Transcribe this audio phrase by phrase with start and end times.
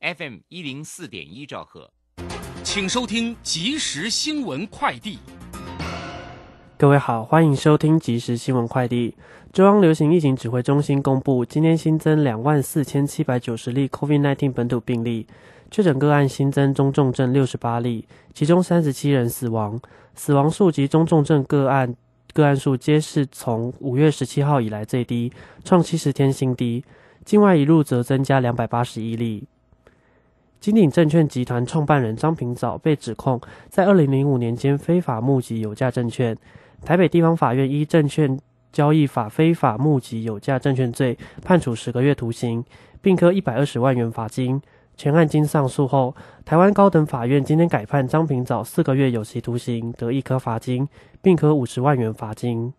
[0.00, 1.90] FM 一零四点一兆赫，
[2.62, 5.18] 请收听即时新闻快递。
[6.76, 9.16] 各位好，欢迎收听即时新闻快递。
[9.54, 15.26] 中央流行疫情指挥中心公布，今天新增两万四千七百九十例 COVID-19 本土病例，
[15.70, 19.80] 确诊个案新增中重症六十八例，其中三十七人死亡，
[20.14, 21.96] 死亡数及中重症个案
[22.34, 25.32] 个案数皆是从五月十七号以来最低，
[25.64, 26.84] 创七十天新低。
[27.24, 29.48] 境外一路则增加两百八十一例。
[30.66, 36.36] 金鼎证券集团创办人张平藻被指控在二零零五年间非法募集有价证券，
[36.84, 38.36] 台北地方法院依证券。
[38.72, 42.64] 交易法非法募集有价证券罪，判处十个月徒刑，
[43.00, 44.60] 并科一百二十万元罚金。
[44.96, 50.88] 全案经上诉后，台湾高等法院今天改判张平藻四个月有期徒刑，得一颗罚金，
[51.22, 52.72] 并科五十万元罚金。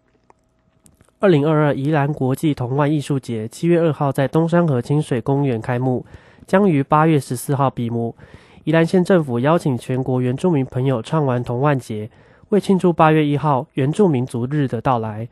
[1.19, 6.05] 二零二二宜兰国际童玩艺术节七月二号在东山河清水公园开幕，
[6.47, 8.15] 将于八月十四号闭幕。
[8.63, 12.09] 宜兰县政府邀请全国原住民朋友畅玩童玩节，
[12.49, 15.27] 为庆祝八月一号原住民族日的到来。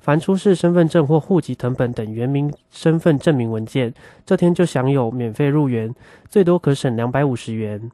[0.00, 3.92] 凡出示身份证或户籍成本等原名身份证明文件，
[4.24, 5.92] 这天就享有免费入园，
[6.28, 7.90] 最多可省两百五十元。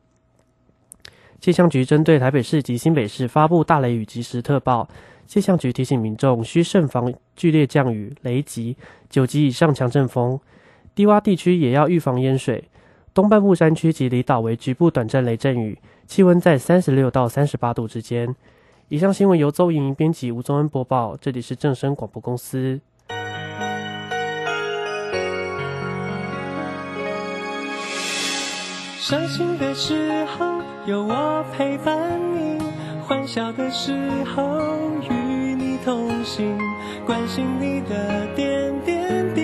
[1.41, 4.89] 气象局针对台北市及新北市发布大雷雨及时特报，
[5.27, 8.77] 气象局提醒民众需慎防剧烈降雨、雷击、
[9.11, 10.39] 九级以上强阵风，
[10.95, 12.65] 低洼地区也要预防淹水。
[13.13, 18.35] 东半部山区及离岛为局部短暂雷阵雨，气温在三十六到三十八度之间。
[18.89, 21.17] 以上新闻由邹莹莹编辑，吴宗恩播报。
[21.17, 22.81] 这里是正声广播公司。
[28.99, 32.59] 伤心的时候有我陪伴你，
[33.07, 33.93] 欢笑的时
[34.35, 34.43] 候
[35.09, 36.59] 与你同行，
[37.07, 39.44] 关心你的点点滴。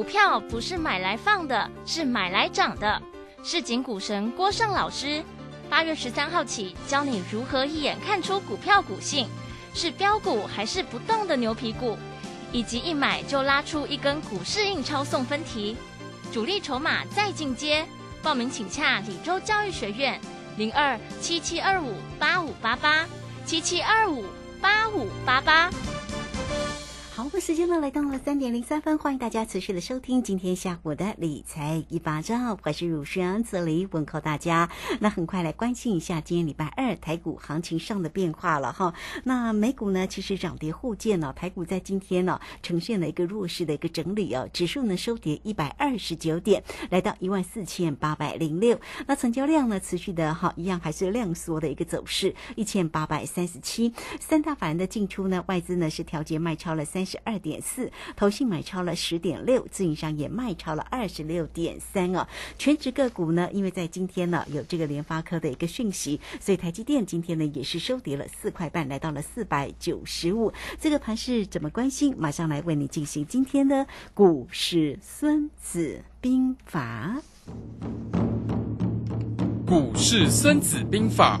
[0.00, 3.02] 股票不是买来放的，是买来涨的。
[3.42, 5.22] 市井股神郭胜老师，
[5.68, 9.28] 八月十三号起教你如何一眼看出股票股性，
[9.74, 11.98] 是标股还是不动的牛皮股，
[12.50, 15.76] 以及一买就拉出一根股市印钞送分题，
[16.32, 17.86] 主力筹码再进阶。
[18.22, 20.18] 报名请洽李州教育学院
[20.56, 23.04] 零二七七二五八五八八
[23.44, 24.24] 七七二五
[24.62, 25.70] 八五八八。
[27.20, 34.70] 好，我时间呢来到了三点零三分，欢迎大家持续的收听今天下午的理财一巴掌，我是乳轩这里问候大家。
[35.00, 38.94] 那很快来关心一下今天礼拜二台股行情上的变化了哈。
[39.24, 48.80] 那美股呢，其实涨跌互见呢，台股在今天呢呈现了一个弱势的一个整理哦，指数呢收跌一百二十九点，来到一万四千八百零六。
[49.06, 53.92] 那成交量呢持续的哈，一样还是量缩的一个走势，一千八百三十七。
[54.18, 57.04] 三大法人的进出呢，外资呢是调节卖超了三。
[57.10, 62.26] 十二点四，投信买超了十点六，自营商也卖超了二十六点三哦。
[62.56, 70.52] 全职个股呢，因为在今天呢有这个联发科的一个讯息，所以台积电今天呢也是收跌了四块半，来到了四百九十五。
[70.78, 72.14] 这个盘是怎么关心？
[72.16, 77.20] 马上来为你进行今天的股市孙子兵法。
[79.66, 81.40] 股市孙子兵法。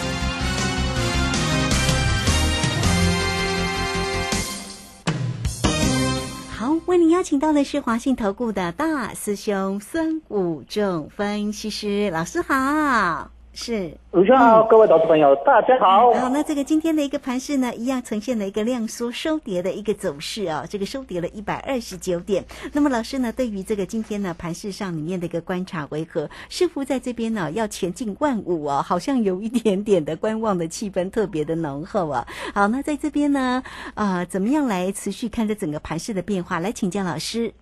[6.91, 13.91] 为您邀请到的是华信投顾的大师兄孙武仲分析师老师好，是。
[14.11, 16.11] 卢兄好，各位投资朋友，大家好。
[16.13, 22.43] 好，那这个今天的一个盘势呢，一样呈现了一个量缩收跌的一个走势啊，这个收跌了一百二十九点。
[22.73, 26.29] 那么老师呢，对于这个今天呢盘势上里面的一个观察为何？
[26.49, 32.25] 似乎在这边呢要前进万五啊，好像有一点点的观望的气氛特别的浓厚啊。
[32.53, 33.63] 好，那在这边呢，
[33.95, 36.59] 啊，怎么样来持续看这整个盘势的变化？
[36.59, 37.53] 来请教老师。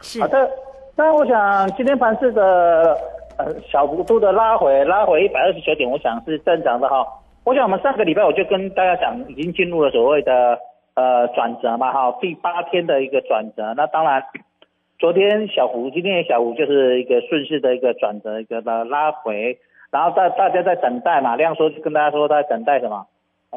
[0.00, 0.50] 是好的，
[0.96, 2.98] 那我想今天盘市的
[3.38, 7.06] 呃小幅度的拉回，拉回一百二十九点，我想是正常的哈。
[7.44, 10.58] 我想我们上个礼拜我就跟大家讲，已经进入了所谓的
[10.94, 13.74] 呃转折嘛哈，第八天的一个转折。
[13.76, 14.22] 那当然，
[14.98, 19.58] 昨天小幅，今天小幅，就是一个顺势的一个转折，一个的拉回。
[19.90, 23.06] 然后大大家在等待嘛，量说就跟大家说在等待什么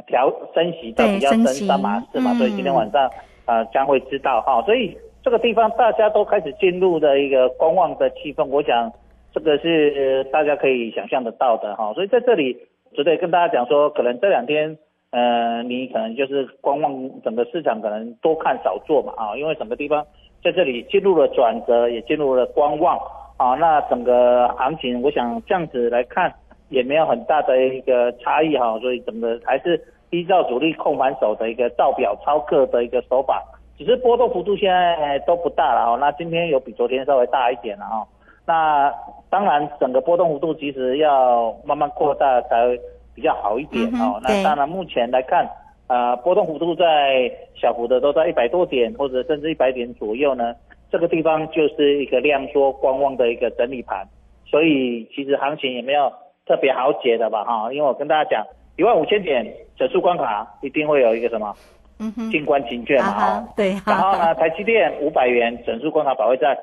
[0.07, 3.09] 调升息到底要升三码四码，所以今天晚上
[3.45, 4.97] 啊将会知道哈，所以。
[5.25, 8.91] 这个地方大家都开始进入的一个观望的气氛，我想
[9.35, 11.93] 这个是大家可以想象得到的哈。
[11.93, 12.57] 所以在这里，
[12.95, 14.77] 值得跟大家讲说，可能这两天，
[15.11, 20.05] 呃，你可能就是观望整个市场，可能多看少做嘛啊，因为整个地方
[20.41, 22.97] 在这里进入了转折，也进入了观望
[23.35, 23.55] 啊。
[23.55, 26.33] 那整个行情，我想这样子来看，
[26.69, 28.79] 也没有很大的一个差异哈。
[28.79, 29.79] 所以整个还是
[30.11, 33.43] 依照主力控盘手的一个照表操课的一个手法。
[33.77, 38.07] 只是波动幅度现在都不大了哦，那今天有比昨天稍微大一点了哦。
[38.45, 38.93] 那
[39.29, 42.77] 当然，整个波动幅度其实要慢慢扩大才
[43.13, 44.19] 比较好一点哦。
[44.21, 45.49] 那当然，目前来看，
[45.87, 50.55] 啊，波动幅度在小幅的都在一百多点或者甚至一百点左右呢。
[50.91, 54.07] 这个地方就是一个量缩观望的一个整理盘，
[54.45, 56.13] 所以其实行情也没有
[56.45, 57.73] 特别好解的吧哈。
[57.73, 58.45] 因为我跟大家讲，
[58.77, 59.45] 一万五千点
[59.75, 61.53] 整数关卡一定会有一个什么？
[61.97, 66.55] 嗯哼，静观情卷嘛哈，对，然后呢，台积电五百元整数关卡保卫战，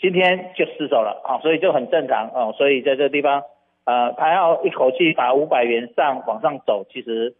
[0.00, 3.42] 今天就失手了啊，所以就很正常哦，所以在这个地方，
[3.84, 7.34] 呃，他要一口气把五百元上往上走，其实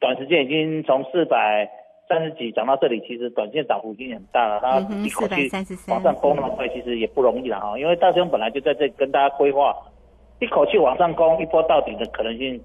[0.00, 1.68] 短时间已经从四百
[2.08, 5.50] 三十几涨到这里，其实短线涨幅已经很大了，他一口气
[5.88, 9.76] 往上攻那么快，其实也不容易了哈，因为大兄本来就在这跟大家规划，
[10.40, 12.60] 一口气往上攻一波到底的可能性。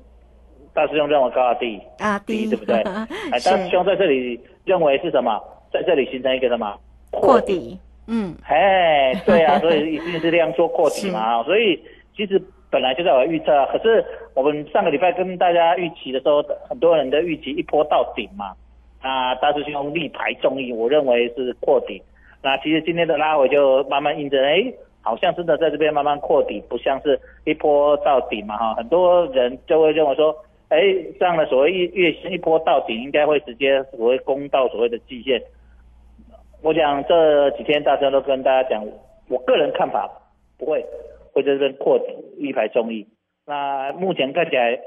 [0.75, 2.77] 大师兄认为高啊低啊低对不对？
[3.31, 5.39] 哎，大师兄在这里认为是什么？
[5.71, 6.75] 在这里形成一个什么
[7.11, 7.77] 扩底？
[8.07, 11.43] 嗯，哎，对啊， 所以一定是这样做扩底嘛。
[11.43, 11.81] 所以
[12.15, 14.03] 其实本来就在我预测，可是
[14.33, 18.53] 我们上个礼拜跟大家预期的时候，很多人的预期一波到顶嘛。
[19.01, 22.01] 啊，大师兄力排众议，我认为是扩底。
[22.41, 24.63] 那其实今天的拉回就慢慢印证，哎，
[25.01, 28.73] 好像真的在这边慢慢扩底，不像是一波到顶嘛哈。
[28.75, 30.35] 很多人就会认为说。
[30.69, 30.79] 哎，
[31.19, 35.39] 这样的所谓月月线一波到顶，应该会直接所谓攻到所谓的季线。
[36.63, 38.83] 我讲这几天大家都跟大家讲，
[39.27, 40.09] 我个人看法
[40.57, 40.83] 不会
[41.33, 42.05] 会在这边扩底
[42.37, 43.05] 一排中意。
[43.45, 44.79] 那目前看起来，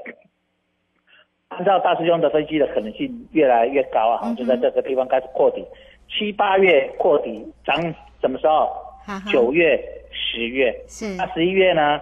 [1.49, 5.63] 按照大师兄的分析的可能性越来越高啊，就在这个地方开始扩底。
[6.09, 7.75] 七八月扩底涨
[8.19, 8.69] 什么时候？
[9.31, 9.79] 九月、
[10.11, 10.75] 十月。
[10.87, 11.15] 是。
[11.15, 11.99] 那十一月呢？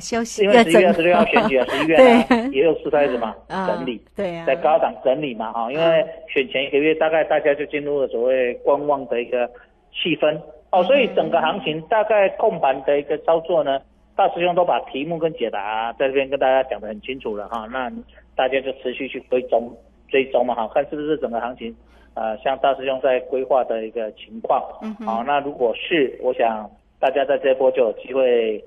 [0.00, 9.46] 休息，因为十一月十六号选举啊， 十一月呢也有出差子嘛，整理，对啊，在高档整理嘛哈，因为选前一个月大概大家就进入了所谓观望的一个
[9.92, 10.40] 气氛
[10.70, 13.80] 哦，所以整个行情大概控盘的一个操作呢，
[14.16, 17.92] 大师兄都把题目跟解答在这边跟大家讲得很清楚了哈，那
[18.34, 19.70] 大家就持续去追踪
[20.08, 21.74] 追踪嘛哈，看是不是整个行情
[22.14, 24.62] 呃像大师兄在规划的一个情况，
[25.04, 26.66] 好，那如果是，我想
[26.98, 28.64] 大家在这波就有机会。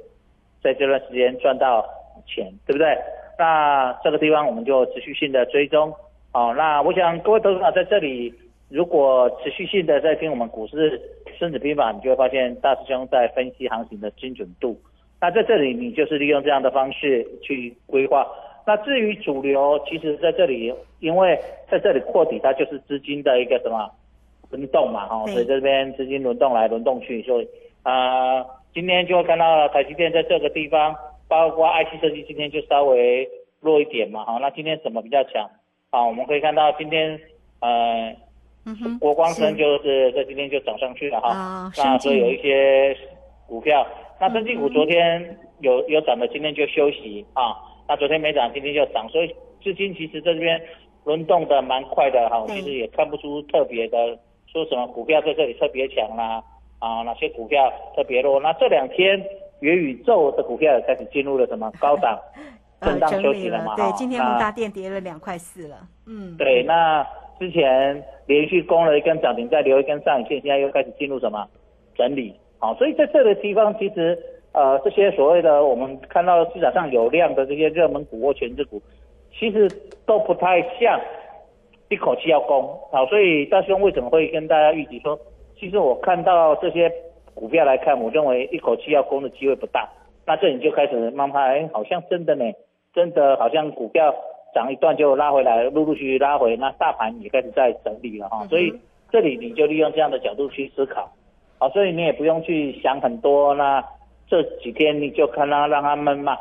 [0.66, 1.86] 在这段时间赚到
[2.26, 2.98] 钱，对不对？
[3.38, 5.94] 那这个地方我们就持续性的追踪。
[6.34, 8.34] 哦，那我想各位投资者在这里，
[8.70, 11.00] 如果持续性的在听我们股市
[11.38, 14.76] 孙子兵法，你就会发现大师兄在分析行情的精准度。
[15.22, 18.26] 那在这里，你就是利用这样的方式去规划。
[18.66, 23.88] 那至于主流，其实在这里，因为在这里扩底，它就是资金的一个什么
[24.50, 27.48] 轮动嘛，哈，所以这边资金轮动来轮动去，所以
[27.84, 28.44] 啊。
[28.76, 30.94] 今天就看到台积电在这个地方，
[31.30, 33.26] 包括 IC 设计今天就稍微
[33.62, 35.50] 弱一点嘛，好，那今天什么比较强？
[35.92, 37.18] 啊，我们可以看到今天，
[37.62, 38.14] 呃，
[39.00, 42.94] 国光生就是在今天就涨上去了哈，那所以有一些
[43.48, 43.88] 股票，
[44.20, 47.56] 那升技股昨天有有涨的，今天就休息啊，
[47.88, 50.62] 那昨天没涨，今天就涨，所以资金其实在这边
[51.06, 54.20] 轮动的蛮快的哈，其实也看不出特别的
[54.52, 56.26] 说什么股票在这里特别强啦。
[56.26, 56.44] 啊，
[57.06, 58.40] 哪些股票特别弱？
[58.40, 59.24] 那这两天
[59.60, 62.20] 元宇宙的股票也开始进入了什么高档
[62.82, 63.76] 震荡休息了嘛？
[63.76, 65.78] 对，今天宏大电跌了两块四了。
[66.08, 67.06] 嗯，对，那
[67.40, 71.48] 之前连续攻了一根涨停，再留一根上影线，现在又开始进入什么
[71.96, 72.34] 整理？
[72.60, 74.18] 好，所以在这个地方，其实
[74.52, 78.82] 呃这些所谓的我们看到市场上有量的这些热门股或全值股，
[79.38, 79.70] 其实
[80.06, 81.00] 都不太像
[81.90, 85.18] 一口气要攻好，所以大兄为什么会跟大家预计说，
[85.60, 86.92] 其实我看到这些
[87.34, 89.90] 股票来看，我认为一口气要攻的机会不大。
[90.26, 92.44] 那这里就开始慢慢，哎，好像真的呢，
[92.94, 94.14] 真的好像股票
[94.54, 98.46] 涨一段就拉回来，陆陆续续拉回，那大盘也开始在整理了哈。
[98.48, 98.74] 所以
[99.12, 101.12] 这里你就利用这样的角度去思考，
[101.60, 103.54] 好，所以你也不用去想很多。
[103.54, 103.84] 那
[104.28, 106.36] 这几天你就看它让它闷嘛，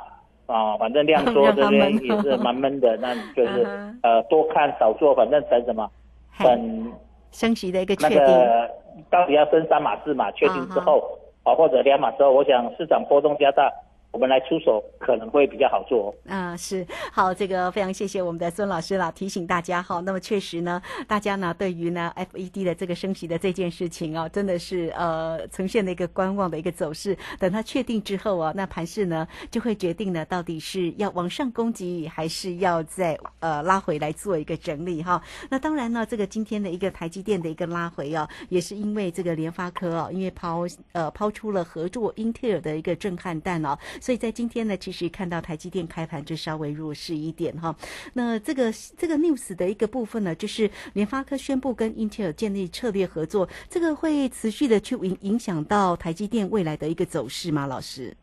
[0.46, 3.66] 啊，反正量缩这边也是蛮闷的，那你就是
[4.02, 5.90] 呃多看少做，反正等什么，
[6.38, 6.92] 等
[7.32, 8.70] 升息的一个确定，那个
[9.10, 11.18] 到底要升三码四码确定之后。
[11.44, 13.70] 啊，或者两码之后，我想市场波动加大。
[14.14, 19.98] 我们来出手可能会比较好做啊，是好，这个非常谢谢我们的孙老师了，提醒大家哈。
[20.06, 27.18] 那么确实呢，大家呢对于呢 FED 的这个升息的这件事情哦，真的是呃呈现了一个观望的一个走势。
[27.40, 35.20] 等它确定之后啊，那盘势呢就会决定呢到底是要往上攻击，还是要再呃拉回来做一个整理哈。
[35.50, 43.76] 那当然呢，这个今天的一个台积电的一个拉回啊，也是因为这个联发科啊，因为抛呃抛出了合作英特尔的一个震撼弹哦。
[44.04, 47.74] 所以在今天呢，其实看到台积电开盘就稍微弱势一点哈。
[48.12, 57.66] 那这个这个 news 的一个部分呢，就是联发科宣布跟英特尔建立策略合作，这个会持续的去影影响到台积电未来的一个走势吗？
[57.66, 58.14] 老师？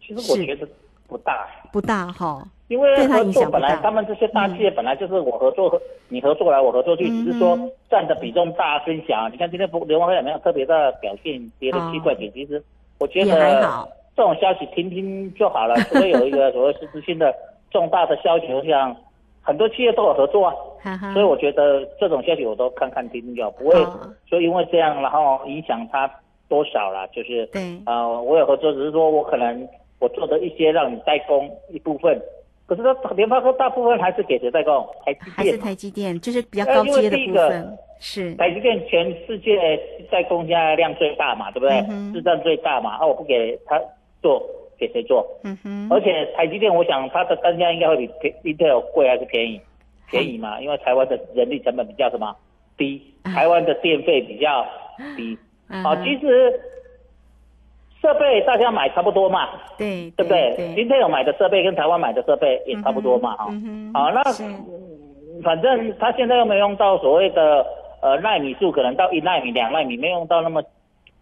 [0.00, 0.66] 其实我觉得
[1.06, 2.42] 不大，不大哈。
[2.68, 7.54] 因为合作本来他们这些大企业本来就是我合作，你合作来我合作去，只是说
[7.90, 9.28] 占的比重大分小。
[9.28, 12.32] 你看今天不联发科也没有特别的表现，跌了七块钱？
[12.32, 12.64] 其实
[12.96, 13.86] 我觉得还好。
[14.16, 17.34] 这种消息听听就好了， 除非有一个所谓实质性的
[17.70, 18.94] 重大的消息，我想
[19.42, 20.54] 很多企业都有合作啊，
[21.12, 23.74] 所以我觉得这种消息我都看看听听就好，不会
[24.26, 26.10] 说因为这样然后影响他
[26.48, 29.68] 多少了，就是对，呃，我有合作，只是说我可能
[29.98, 32.20] 我做的一些让你代工一部分，
[32.66, 34.86] 可是它联发科大部分还是给谁代工？
[35.04, 37.78] 台积电，还是台积电，就是比较高阶的部分。
[38.00, 39.80] 是台积电全世界
[40.10, 41.80] 代工现在量最大嘛，对不对？
[42.12, 43.80] 市占最大嘛，啊，我不给他。
[44.24, 44.42] 做
[44.78, 45.26] 给谁做？
[45.44, 48.08] 嗯哼，而且台积电，我想它的单价应该会比
[48.42, 49.60] Intel 贵还是便宜？
[50.10, 52.34] 便宜嘛，因为台湾的人力成本比较什么
[52.78, 54.66] 低，台湾的电费比较
[55.16, 55.36] 低。
[55.82, 56.58] 好，其实
[58.00, 63.44] 设备大家买差不多嘛，对对不对？Intel 买的设备跟台湾买的设备也差不多嘛，哈。
[63.92, 64.22] 好，那
[65.42, 67.66] 反正他现在又没用到所谓的
[68.00, 70.62] 呃纳米数，可能到一纳米、两纳米，没用到那么。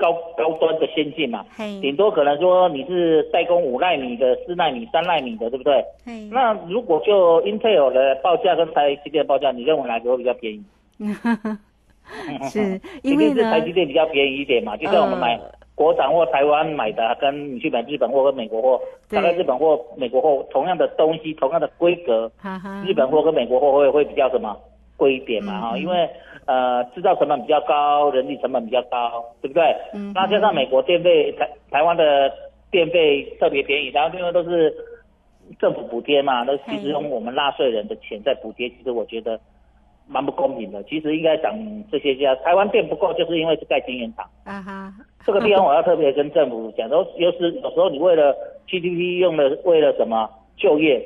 [0.03, 1.45] 高高端的先进嘛，
[1.81, 5.85] 顶多可能说你是代工五纳米的、四纳米、三纳米的，对不对？
[6.33, 10.65] 那如果就 Intel 的报价跟台积电报价，你认为哪个会比较便宜？
[12.51, 14.77] 是， 因为是台积电比较便宜一点嘛。
[14.77, 15.39] 就像我们买
[15.77, 22.29] 国产或台湾买的，跟你去买日本货跟美国货，大概日本货、美国货同样的东西、同样的规格，
[22.85, 24.57] 日本货跟美国货会会比较什么
[24.97, 25.61] 贵一点嘛？
[25.61, 26.11] 哈，因为。
[26.47, 29.63] 呃，制造成本比较高，人力成本比较高，对不对？
[29.95, 30.13] 嗯。
[30.15, 32.33] 那加上美国电费，台台湾的
[32.71, 34.75] 电费特别便宜，然后另外都是
[35.61, 39.39] 政府补贴嘛，那其实用我们纳税人的钱在补贴，其实我觉得
[40.09, 40.83] 蛮不公平的。
[40.85, 41.55] 其实应该讲
[41.91, 44.29] 这些家，台湾电不够，就是因为是盖晶圆厂。
[44.45, 44.93] 啊哈。
[45.25, 48.35] 这个地方我要特别跟政府讲，都有时有时候你为了
[48.67, 51.01] GDP 用的为了什么就业，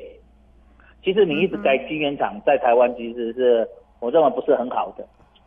[1.03, 3.67] 其实你一直盖晶圆厂在台湾，其实是
[3.99, 5.05] 我认为不是很好的。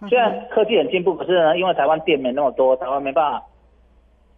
[0.09, 3.43] 虽然科技很进步，可是呢，因为台湾店没那么多，台湾没办法，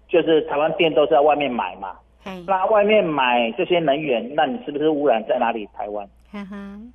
[0.08, 1.96] 就是台湾店都是在外面买嘛。
[2.46, 5.68] 那外面买这些能源，那你是不是污染在哪里？
[5.74, 6.08] 台湾。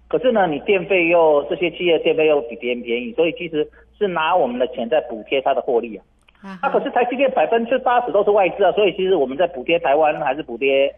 [0.08, 6.58] 可是呢，你电费又这些企业电费又比别人便宜，所以其实是拿我们的钱在补贴它的获利啊。
[6.62, 6.70] 啊。
[6.70, 10.96] 可是台积电百分之八十都是外资啊，所以其实我们在补贴台湾还是补贴，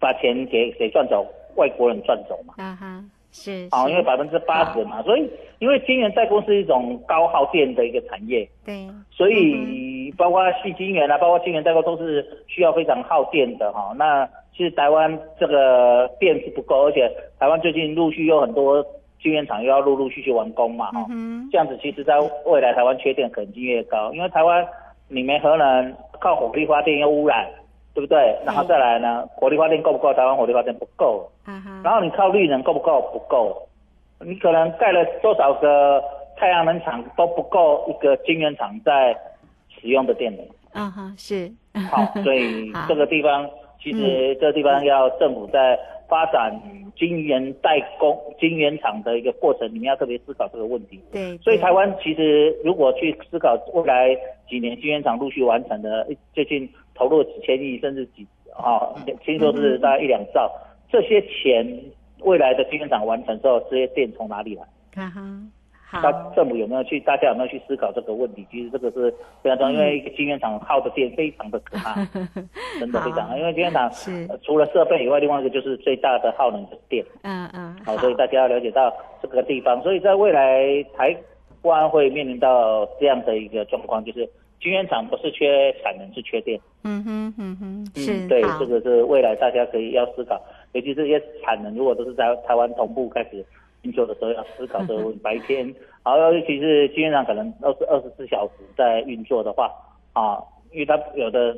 [0.00, 1.26] 把钱给谁赚走？
[1.56, 2.54] 外国人赚走嘛。
[2.56, 3.04] 啊哈。
[3.32, 13.92] 是，啊，因为百分之八十嘛，所以因为晶圆代工是一种高耗电的一个产业，对，所以包括细晶圆啊，包括晶圆代工都是需要非常耗电的哈。
[13.96, 18.84] 那其实台湾这个电是不够，而且台湾最近陆续有很多
[19.22, 21.06] 晶圆厂又要陆陆续续完工嘛，哈，
[21.52, 24.66] 这样子其实在未来台湾缺电可能性越高，因为台湾
[25.08, 27.48] 里面核能靠火力发电又污染。
[27.92, 28.38] 对不对？
[28.44, 29.26] 然后再来呢？
[29.34, 30.14] 火力发电够不够？
[30.14, 31.28] 台湾火力发电不够。
[31.82, 33.00] 然后你靠绿能够不够？
[33.12, 33.66] 不够。
[34.20, 36.02] 你可能盖了多少个
[36.36, 39.16] 太阳能厂都不够一个晶圆厂在
[39.68, 40.46] 使用的电能。
[40.72, 41.50] 啊哈，是。
[41.90, 43.48] 好，所以这个地方
[43.82, 45.78] 其实这个地方要政府在
[46.08, 46.52] 发展
[46.96, 51.00] 晶圆代工、晶圆厂的一个过程，你们要特别思考这个问题。
[51.10, 51.36] 对。
[51.38, 54.16] 所以台湾其实如果去思考未来
[54.50, 58.92] 几年晶圆厂陆续完成的，最近投入几千亿甚至几啊，
[59.24, 60.50] 听说是大概一两兆，
[60.90, 61.64] 这些钱
[62.22, 64.62] 未来的晶圆厂完成之后，这些电从哪里来？
[64.92, 65.22] 哈哈，
[65.90, 66.98] 好那，政府有没有去？
[67.00, 68.46] 大家有没有去思考这个问题？
[68.50, 71.94] 其实这个是非常重要，因为一个晶圆厂耗的电非常的可怕，
[72.78, 73.28] 真的非常。
[73.28, 77.04] 好因为晶圆厂是呃除了设备以外，另外一个就是最大的耗能的电。
[77.22, 78.92] 嗯嗯，好，所以大家要了解到
[79.22, 79.80] 这个地方。
[79.82, 81.16] 所以在未来台
[81.62, 84.28] 湾会面临到这样的一个状况，就是
[84.60, 86.60] 晶圆厂不是缺产能，是缺电。
[86.84, 90.40] 嗯哼嗯哼，是嗯，对，这个是未来大家可以要思考，
[90.72, 93.44] 尤其这些产能如果都是在台湾同步开始
[93.82, 95.20] 运作的时候，要思考这个问题。
[95.22, 95.66] 白天，
[96.04, 99.70] 然后尤其是晶圆厂可能二十二十四小时在运作的话，
[100.12, 100.36] 啊，
[100.72, 101.56] 因为它有的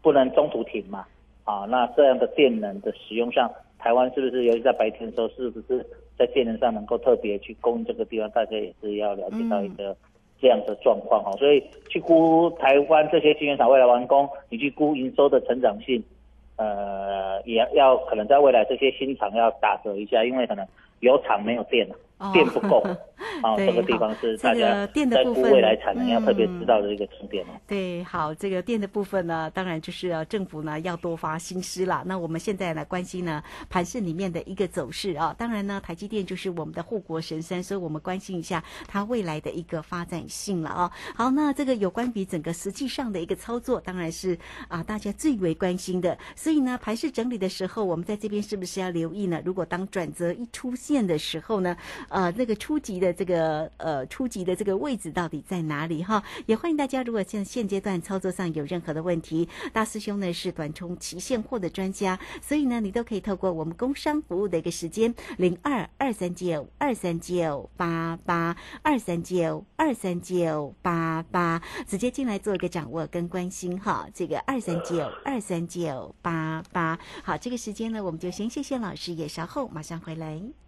[0.00, 1.04] 不能中途停嘛，
[1.44, 5.84] 啊，那这样的电能的使用上，台湾是不是尤其在白天的时候，是不是
[6.16, 8.30] 在电能上能够特别去供应这个地方？
[8.30, 9.94] 大家也是要了解到一个。
[10.40, 16.02] 这样的状况哈，所以去估台湾这些晶圆厂未来完工，你去估营收的成长性，
[16.56, 20.66] 呃，也要可能在未来这些新厂要打折一下，因为可能
[21.00, 22.30] 有厂没有电了，哦。
[22.32, 22.82] 电不够
[23.42, 27.48] 啊， 对这个地方是这大家个电的在估部分未来产能要特别嗯知道的一个重点哦。
[27.66, 32.02] 对，好，这个电的部分呢，当然就是要政府呢要多发心思啦。
[32.06, 40.90] 那我们现在来关心呢盘市里面的一个走势啊，当然呢台积电就是我们的护国神山，所以我们关心一下它未来的一个发展性了啊。
[41.14, 46.16] 好，那这个有关于整个实际上的一个操作，当然是啊大家最为关心的。
[46.34, 49.42] 所以呢盘市整理的时候，我们在这边是不是要留意呢？
[49.44, 51.76] 如果当转折一出现的时候呢，
[52.08, 56.22] 呃，那个初级的这个呃初级的这个位置到底在哪里哈？
[56.46, 74.08] 也欢迎大家，如果现现阶段操作上有任何的问题，大师兄呢是短冲期现货的专家，所以呢你都可以透过我们工商服务的一个时间零二二三九二三九八八二三九二三九八八，直接进来做一个掌握跟关心哈。
[74.14, 80.67] 这个二三九二三九八八，好，这个时间呢我们就先谢谢老师，也稍后马上回来。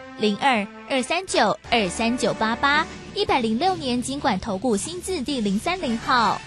[0.19, 6.39] 零二二三九二三九八八，一百零六年经管投顾新字第零三零号。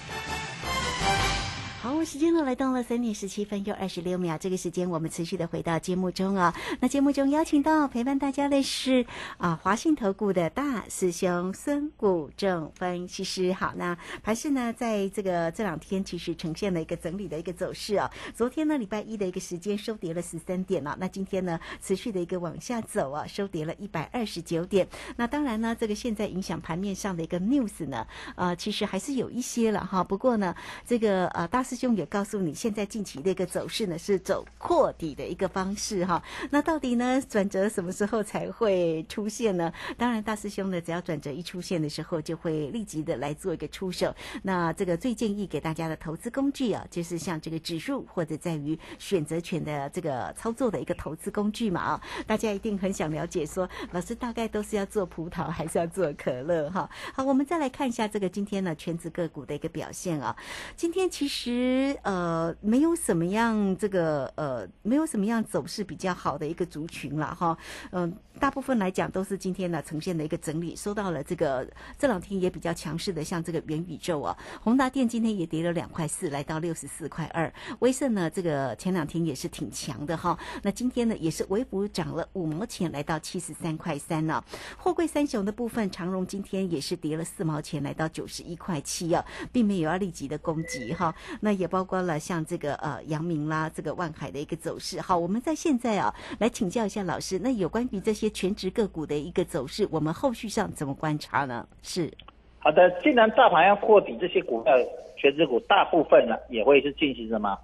[1.85, 6.55] 好，时间呢来到了三点十七分又二十六秒，这个时间我们持续的回到节目中啊。
[6.81, 9.05] 那节目中邀请到陪伴大家的是
[9.37, 13.53] 啊华信投顾的大师兄孙谷正分析师。
[13.53, 18.11] 好，那盘市呢在这个这两天其实呈现了一个整理的一个走势啊。
[18.35, 24.89] 昨天呢礼拜一的一个时间收跌了十三点了、那今天呢持续的一个往下走啊，收跌了一百二十九点。
[25.17, 30.03] 那当然呢，这个现在影响盘面上的一个 news 呢，呃，其实还是有一些了哈。
[30.03, 36.23] 不过呢，这个呃大师师兄也告诉你，现在近期的一个走势呢是走扩底的一个方式哈。
[36.51, 39.73] 那到底呢转折什么时候才会出现呢？
[39.99, 44.15] 当然，大师兄呢只要转折一出现的时候，就会立即的来做一个出手。
[44.41, 56.89] 那这个最建议给大家的投资工具啊，就是像这个指数或者在于选择权的这个操作的一个投资工具嘛啊，大家一定很想了解说，老师大概都是要做葡萄还是要做可乐哈？
[57.13, 60.37] 好，我们再来看一下这个今天呢全指个股的一个表现啊。
[60.77, 67.57] 今天其实其实呃没有什么样这个呃没有什么样走势比较好的一个族群了哈，
[67.93, 71.67] 嗯、大部分来讲都是今天呢呈现的一个整理，收到了这个
[71.99, 84.45] 这两天也比较强势的，像这个元宇宙啊，宏达电今天也跌了两块四，来到六十四块二，威盛呢这个前两天也是挺强的哈，那今天呢也是微幅涨了五毛钱，来到七十三块三呢。
[84.77, 91.15] 货柜三雄的部分，长荣今天也是跌了四毛钱，来到九十一块七啊，并没有要立即的攻击哈。
[91.41, 95.01] 那也包括了像这个呃阳明啦，这个万海的一个走势。
[95.01, 101.67] 好，我们在现在啊来请教一下老师，那有关于这些全职个股的一个走势，我们后续上怎么观察呢？
[101.83, 102.11] 是
[102.59, 104.73] 好的，既然大盘要破底，这些股票
[105.17, 107.57] 全指股大部分呢也会是进行什么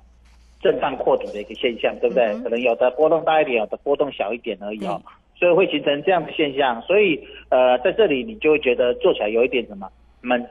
[0.61, 2.25] 震荡扩底的一个现象，对不对？
[2.27, 5.01] 嗯可能有的波动大一点，有的波动小一点而已哦，
[5.39, 6.81] 所以会形成这样的现象。
[6.83, 10.47] 所以呃，在这里你就会觉得做起来有一点什么闷，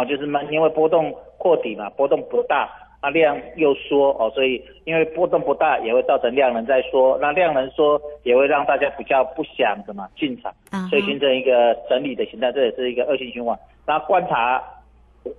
[0.00, 2.68] 哦，就是闷，因为波动扩底嘛，波动不大。
[3.00, 13.56] 啊，量又缩哦，所以因为波动不大，也会造成量能在缩，那量能缩也会让大家比较不想什么进场，啊所以形成一个整理的形态，这也是一个恶性循环。
[13.86, 14.64] 那观察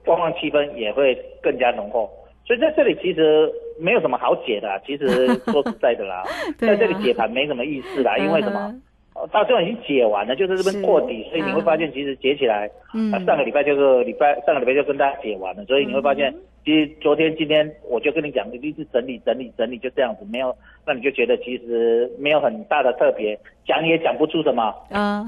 [0.05, 2.07] 观望气氛也会更加浓厚。
[2.45, 8.71] 所以在这里其实没有什么好解的啊，其实说实在的啦， 啊在这里解盘没什么意思啦，因为什么？
[9.17, 13.11] 嗯呃到最后已经解完了，就是这是边破底，所以你会发现其实解起来，嗯。
[13.11, 16.31] 啊，上个礼拜就是礼拜上个礼拜就跟大家解完了，所以你会发现，
[16.63, 24.63] 其实昨天今天我就跟你讲，一定是整理整理整理就这样子，没有，那你就觉得其实没有很大的特别，讲也讲不出什么。
[24.91, 25.25] 啊，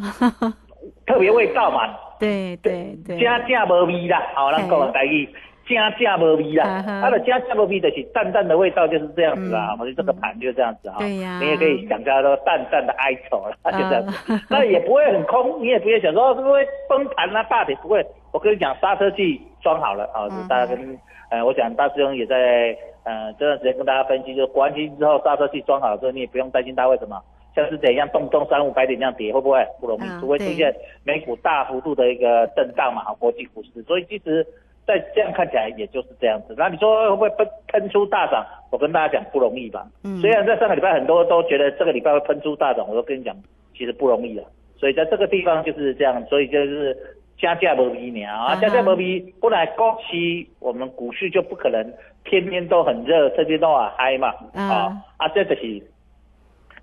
[1.07, 5.27] 特别味道嘛，对对对，正正无味啦，好，咱讲台语，
[5.75, 11.39] 正正无味啦，啊它的加价无味就是淡淡的味道就是这样子啦，嗯我觉得这个盘就这样子啊，对呀。
[11.41, 14.33] 你也可以想象说淡淡的哀愁了，就这样子。
[14.33, 20.97] 啊， 那也不会很空，你也不会想说会不会崩盘啊，大跌不会，我跟你讲刹车器装好了啊，嗯大家跟
[21.31, 27.21] 呃，我想大师兄也在呃这段时间跟大家分析，就是国安基金之后刹车器装好了之后，你也不用担心它会什么。
[27.55, 29.65] 像是怎样动不动三五百点这样跌，会不会？
[29.81, 30.03] 不容易？
[30.03, 30.53] 嗯除非出对。
[30.53, 34.45] 现美股大幅度的一个震荡嘛，国际股市，所以其实，
[34.89, 36.55] 在这样看起来也就是这样子。
[36.57, 38.43] 那你说会不会喷喷出大涨？
[38.71, 39.85] 我跟大家讲不容易吧。
[40.03, 43.35] 嗯虽然在上个礼拜很多都觉得这个礼拜会喷出大涨，我都跟你讲，
[43.77, 44.43] 其实不容易了。
[44.79, 46.97] 所以在这个地方就是这样，所以就是
[47.37, 55.83] 加价不比你啊，加价不比，不然高期我们股市就不可能天天都很热，天天都很嗨嘛，嗯啊啊，这就是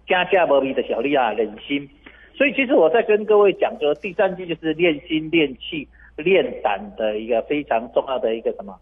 [0.06, 1.88] 加价无味的小利啊，忍心。
[2.36, 8.74] 所以其实我在跟各位讲说，第三季就是练心、练气、练胆的一个非常重要的一个什么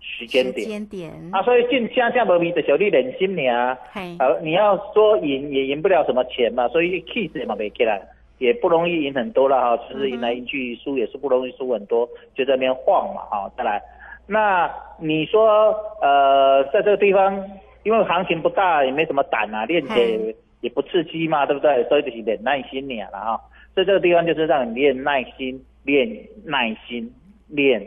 [0.00, 1.42] 时间点时点间点啊。
[1.42, 8.00] 所以进下下无味的小弟忍心你啊，嘿，呃，你要说赢也赢不了什么钱嘛，所以 kiss 嘛没起来，
[8.38, 13.50] 也不容易赢很多了哈，就是赢来赢去输也是不容易输很多，就在那边晃嘛哈。
[13.56, 13.82] 再来，
[14.26, 14.70] 那
[15.00, 17.44] 你说呃，在这个地方，
[17.82, 21.84] 因为行情不大，也没什么胆啊，练起来也也不刺激嘛，对不对？
[21.88, 23.40] 所以就是练耐心点了哈。
[23.74, 26.06] 所以这个地方就是让你练耐心、练
[26.44, 27.10] 耐心、
[27.48, 27.80] 练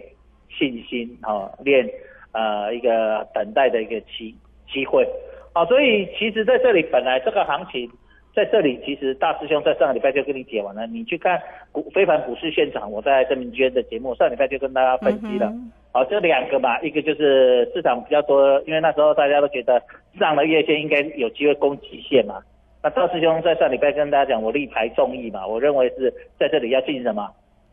[0.49, 1.87] 信心哦，练
[2.31, 4.33] 呃一个等待的一个机
[4.71, 5.07] 机会。
[5.53, 7.89] 啊，所以其实在这里本来这个行情
[8.33, 10.87] 在这里，其实大师兄在上个礼拜就跟你解完了。
[10.87, 15.47] 你去看股非凡股市现场，我在郑明娟的节目上礼拜就跟大家分析了。
[15.47, 19.81] 嗯好、这两个嘛，一个就是市场比较多，因为那时候大家都觉得
[20.19, 22.39] 上了月线应该有机会攻极限嘛。
[22.83, 27.27] 那大师兄在上礼拜跟大家讲，我力排众议嘛，我认为是在这里要进行什么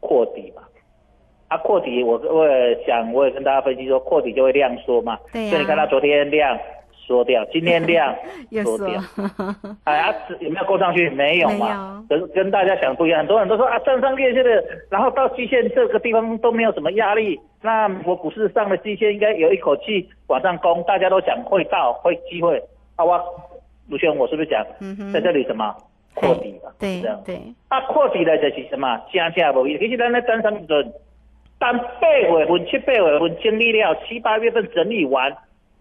[0.06, 0.62] 扩底嘛。
[1.48, 5.16] 啊，扩底我我也想，我也跟大家分析说，扩底就会量缩嘛。
[5.30, 6.58] 所以你看它昨天量
[6.92, 8.12] 缩掉， 今天量
[8.64, 9.00] 缩掉。
[9.84, 11.08] 哎啊，有没有勾上去？
[11.10, 13.20] 没有没嘛，跟跟大家想不一样。
[13.20, 17.38] 很多人都说啊，站上月线的，然后到季线这个地方都没有什么压力。
[17.62, 22.60] 那我股市上的季线应该有一口气往上攻，大家都想会到，会机会。
[22.96, 23.24] 啊，我
[23.88, 24.66] 卢轩，我是不是讲
[25.12, 25.72] 在这里什么
[26.16, 26.72] 扩底嘛？
[26.80, 27.22] 对这样。
[27.24, 29.78] 对，啊，扩底的就是什么加价无意。
[29.78, 30.92] 其实咱咧等什么阵？
[31.58, 35.32] 等八月份、七八月份经历了七八月份整理完，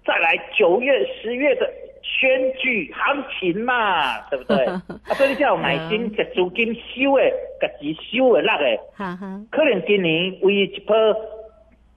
[0.05, 1.69] 再来九月、十月的
[2.01, 4.63] 选举行情嘛，对不对？
[4.71, 4.81] 啊，
[5.15, 7.23] 所以你才有耐心，给资金收的，
[7.59, 8.77] 给钱收的落的。
[8.93, 10.95] 哈哈，可能今年唯一一波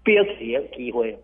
[0.03, 1.16] 标起的机会。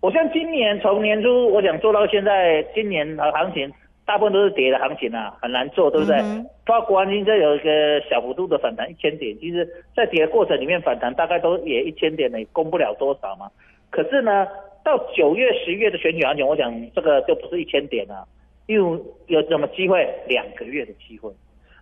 [0.00, 3.70] 我像今年从年初我想做到现在，今年的行情
[4.10, 6.18] 大部分都是跌的行情啊，很难做，对不对？
[6.66, 13.48] 包括国安基金这有一个小幅度的反弹一千点，其实在跌的过程里面反弹大概都也一千点呢，也攻不了多少嘛。
[13.88, 14.48] 可是呢，
[14.82, 18.26] 到九月、十月的选举行情，我想这个就不是一千点了，
[18.66, 20.12] 因为有什么机会？
[20.26, 21.30] 两个月的机会。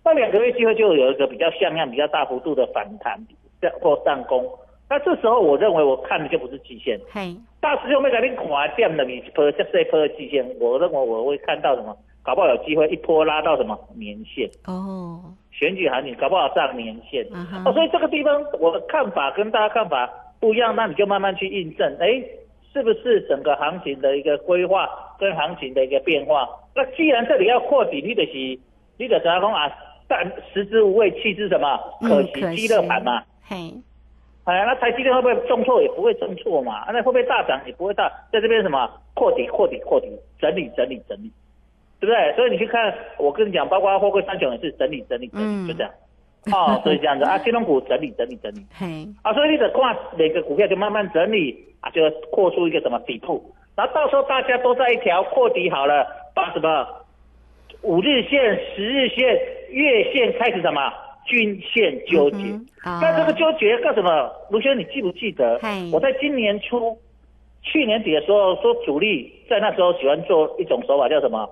[0.04, 3.18] 那两个月机会就有一个比较像样、比较大幅度的反弹
[3.80, 4.46] 或上攻。
[4.90, 11.96] 那这时候我认为我看的就不是极限，嘿，大师兄没给你看点的你波这这波的季线，我认为我会看到什么？
[12.28, 15.18] 搞不好有机会一波拉到什么年线，哦，
[15.50, 17.26] 选举行情搞不好上年线。
[17.32, 20.06] 嗯哼哦，所以这个地方我的看法跟大家看法
[20.38, 22.22] 不一样，那你就慢慢去印证，哎，
[22.70, 24.86] 是不是整个行情的一个规划
[25.18, 26.46] 跟行情的一个变化？
[26.76, 28.60] 那既然这里要扩底，你得是
[28.98, 29.72] 你得怎样讲啊？
[30.06, 31.80] 但食之无味，弃之什么？
[32.02, 33.22] 可惜嗯鸡肋盘嘛。
[33.42, 33.72] 嘿，
[34.44, 35.80] 哎呀，那台积电会不会重挫？
[35.80, 36.80] 也不会重挫嘛。
[36.80, 37.58] 啊那会不会大涨？
[37.66, 38.06] 也不会大。
[38.30, 41.32] 在这边什么扩底、扩底、扩底，整理、整理、整理，
[42.00, 42.32] 对不对？
[42.36, 45.90] 所以你去看，我跟你讲，包括货柜三雄也是整理、整理、整理，嗯就这样。
[46.52, 48.64] 哦，所以这样子啊， 金融股整理、整理、整理。
[48.72, 56.86] 嘿，啊，所以你得看每个股票就慢慢整理啊，就扩出一个什么底部，然后到时候大家都在一条扩底好了，把什么
[57.82, 59.38] 五日线、十日线、
[59.70, 60.80] 月线开始什么
[61.26, 62.38] 均线纠结。
[62.82, 64.32] 啊那这个纠结干什么？
[64.50, 65.58] 卢轩，你记不记得？
[65.92, 66.96] 我在今年初、
[67.62, 71.46] 去年底的时候说，主力在那时候喜欢做一种手法叫什么？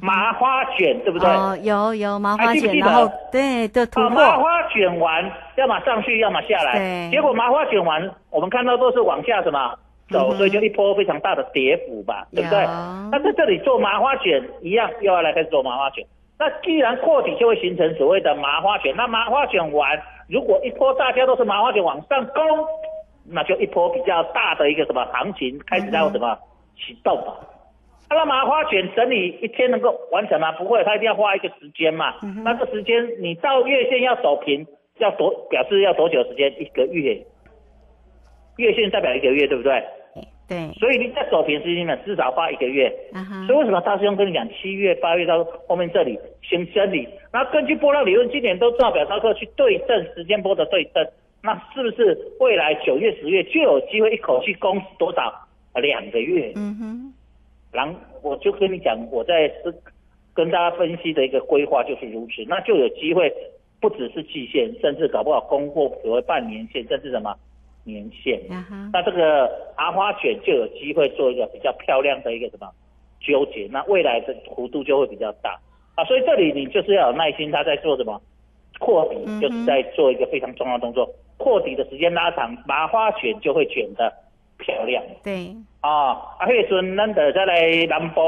[0.00, 1.28] 麻花卷，对不对？
[1.28, 2.86] 哦，有有麻花卷，记不记得？
[2.86, 6.78] 然后对的突啊，麻，花卷完，要么上去，要么下来。
[6.78, 7.10] 对。
[7.10, 9.74] 结果麻花卷完，我们看到都是往下什么
[10.08, 12.62] 走，嗯所以就一波非常大的跌幅吧，对不对？
[12.62, 12.68] 有？
[13.12, 16.04] 那在这里做麻花卷一样，又要来开始做麻花卷。
[16.38, 22.42] 那既然扩底就会形成所谓的麻花卷，那麻花卷完，如果一波大家都是麻花卷往上攻，
[23.26, 26.36] 那就一波比较大的一个什么行情开始要什么
[26.76, 27.16] 启动
[28.08, 28.16] 嘛。
[28.16, 30.52] 那麻花卷整理一天能够完成吗？
[30.52, 32.14] 不会，他一定要花一个时间嘛。
[32.44, 34.66] 那这时间你到月线要走平，
[34.98, 36.52] 要多表示要多久时间？
[36.60, 37.18] 一个月，
[38.56, 39.82] 月线代表一个月，对不对？
[40.46, 42.94] 对，所以你在走平时间呢，至少花一个月。
[43.46, 47.08] 所以为什么大师兄跟你讲七月、八月到后面这里先整理？
[47.32, 51.02] 然后根据波浪理论，今年都照表操课去对称时间波的对称，
[51.42, 55.32] 那是不是未来九月、十月就有机会一口气攻多少？
[55.80, 56.52] 两个月。
[56.54, 57.14] 嗯哼，
[57.74, 59.74] 然后我就跟你讲，我在是
[60.32, 63.30] 跟大家分析的一个规划就是如此，那就有机会
[63.80, 67.34] 不只是季线，甚至搞不好攻过所谓半年线，甚至什么
[67.82, 68.40] 年线。
[68.50, 72.70] 啊哈，那这个麻花卷就有机会做一个比较漂亮的一个什么
[73.20, 75.58] 纠结，那未来的幅度就会比较大
[75.96, 76.04] 啊。
[76.04, 78.20] 所以这里你就是要有耐心，他在做什么
[78.78, 84.12] 扩底就是在做一个非常重要的动作，扩底的时间拉长，麻花卷就会卷得
[84.58, 85.02] 漂亮。
[85.22, 88.20] 对，啊，啊，迄阵咱就再来南部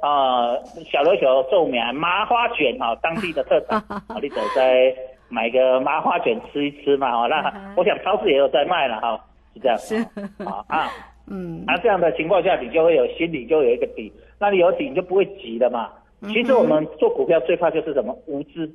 [0.00, 0.54] 啊，
[0.90, 4.94] 小琉球著名的麻花卷啊、 当地的特产， 啊，你就再
[5.28, 7.74] 买个麻花卷吃一吃嘛，哈、那嗯哼。
[7.76, 9.18] 我想超市也有在卖了哈、
[9.54, 9.96] 是这样，是，
[10.44, 10.90] 啊啊，
[11.30, 15.90] 嗯，那这样的情况下，你就会有心里就有一个底，那你有底你就不会急了嘛。
[16.28, 18.70] 其实我们做股票最怕就是什么无知、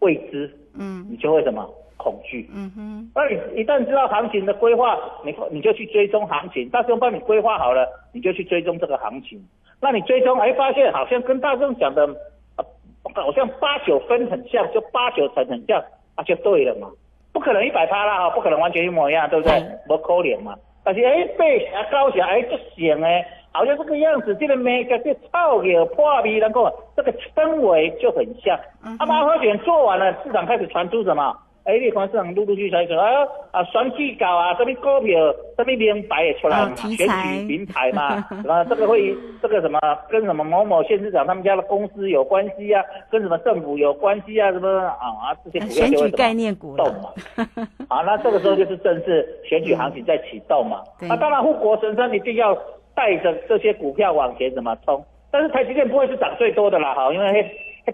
[0.00, 1.06] 未知，嗯。
[1.10, 1.66] 你就会什么
[2.02, 2.48] 恐惧。
[2.52, 6.68] 嗯哼，那你一旦知道行情的规划，你你就去追踪行情。
[6.70, 9.38] 大师兄帮你规划好了，你就去追踪这个行情。
[9.80, 12.06] 那你追踪，哎，发现好像跟大众讲的，
[12.56, 12.64] 啊，
[13.14, 15.82] 好像八九分很像，就八九成很像，
[16.16, 16.88] 啊，就对了嘛。
[17.32, 19.78] 不可能一百趴啦，哈，不可能完全一模一样，对不对嗯？
[19.86, 20.54] 不可能嘛。
[20.82, 28.58] 但是哎，背啊高成，哎，就行哎，好像这个样子，这个每个这臭有破皮，能够这个氛围就很像。
[28.98, 31.36] 啊，麻花卷做完了，市场开始传出什么？
[31.70, 33.06] 哎，你看市场陆陆续续传出啊
[33.52, 37.06] 啊，选举稿啊，什么股票，什么名牌也出来嘛，选举
[37.46, 38.14] 名牌嘛，
[38.48, 39.78] 啊，这个会这个什么
[40.08, 47.00] 跟什么某某县市长他们家的公司有关系啊，跟什么政府有关系啊，什么啊啊这些股票就会概念股动了
[47.36, 50.82] 嘛。，啊，那这个时候就是正式选举行情在启动嘛。
[50.98, 51.08] 对。
[51.08, 52.56] 那、当然护国神山一定要
[52.94, 57.42] 带着这些股票往前怎么冲，但是台积电不会是涨最多的啦，哈，因为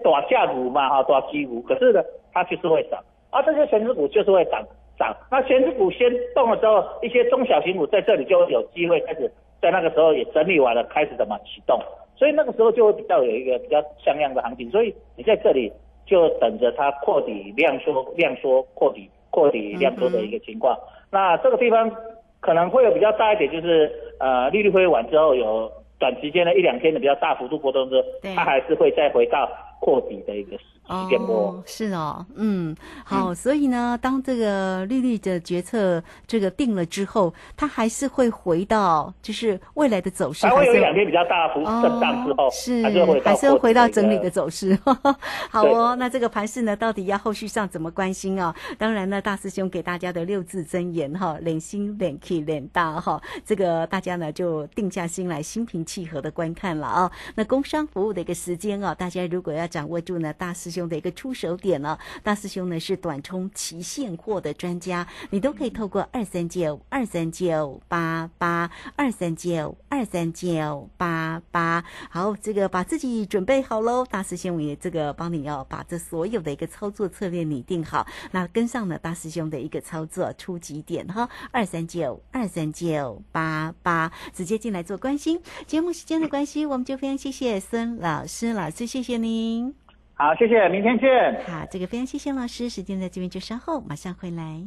[0.03, 2.01] 大价股嘛，哈，大基股，可是呢，
[2.33, 2.99] 它就是会涨，
[3.37, 4.65] 啊，这些全指股就是会涨
[4.97, 5.15] 涨。
[5.29, 11.79] 那全指股先动的时候，一些中小型股在这里就有机会开始在那个时候也整理完了，开始怎么启动，
[12.15, 15.71] 所以那个时候就会比较有一个比较像样的行情，所以你在这里
[16.07, 20.75] 就等着它扩底量缩、量缩、扩底、扩底、量缩的一个情况。
[21.11, 21.91] 那这个地方
[22.39, 29.47] 可能会有比较大一点，就是呃利率会完之后有短时间的一两天的比较大幅度波动之后，它还是会再回到
[29.79, 44.77] 扩底的一个哦，是哦，嗯，好，所以呢，当这个利率的决策这个定了之后，它还是会回到就是未来的走势，还会有是两天比较大幅震荡之后，哦、是还是会还是回到整理的的走势。
[45.49, 48.53] 好哦，那这个盘势呢，到底要后续上怎么关心啊？
[48.77, 57.11] 当然呢，大师兄给大家的六字真言哈，脸心脸 key 脸大哈，这个大家呢就定下心来，心平气和的观看了啊。
[57.35, 85.39] 那工商服务的一个时间啊，大家如果要掌握住呢，大师兄的一个出手点呢，大师兄呢是短冲期现货的专家，你都可以透过二三九二三九八八二三九二三九八八，好，这个把自己准备好喽，大师兄也这个帮你要把这所有的一个操作策略拟定好，那跟上了大师兄的一个操作初级点哈，二三九二三九八八，直接进来做关心。
[85.65, 89.86] 节目时间的关系，我们就非常谢谢孙老师，老师谢谢您。
[90.19, 91.07] 好，谢谢，明天见。
[91.45, 94.63] 好，这个非常谢谢老师，时间在这边就稍后马上回来。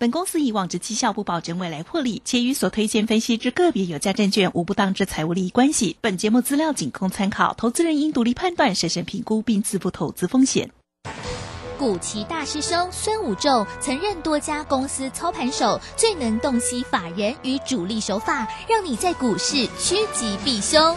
[0.00, 5.96] 本公司以往之绩效不保证未来获利，且与所推荐分析之个别有价证券无不当之财务利益关系。
[6.00, 10.72] 本节目资料仅供参考，投资人应独立判断、审慎评估并自负投资风险。
[11.78, 20.96] 古奇大师兄孙武仲曾任多家公司操盘手，最能洞悉法人与主力手法，让你在股市趋吉避凶。